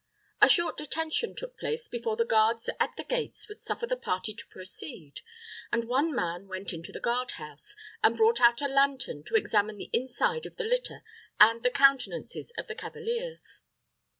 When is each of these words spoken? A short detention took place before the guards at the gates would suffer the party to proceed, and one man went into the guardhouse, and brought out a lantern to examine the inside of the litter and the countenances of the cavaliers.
A 0.41 0.49
short 0.49 0.77
detention 0.77 1.35
took 1.35 1.59
place 1.59 1.87
before 1.87 2.15
the 2.15 2.25
guards 2.25 2.67
at 2.79 2.95
the 2.97 3.03
gates 3.03 3.47
would 3.47 3.61
suffer 3.61 3.85
the 3.85 3.95
party 3.95 4.33
to 4.33 4.47
proceed, 4.47 5.21
and 5.71 5.83
one 5.87 6.11
man 6.15 6.47
went 6.47 6.73
into 6.73 6.91
the 6.91 6.99
guardhouse, 6.99 7.75
and 8.01 8.17
brought 8.17 8.41
out 8.41 8.63
a 8.63 8.67
lantern 8.67 9.23
to 9.25 9.35
examine 9.35 9.77
the 9.77 9.91
inside 9.93 10.47
of 10.47 10.55
the 10.55 10.63
litter 10.65 11.03
and 11.39 11.61
the 11.61 11.69
countenances 11.69 12.51
of 12.57 12.65
the 12.65 12.73
cavaliers. 12.73 13.61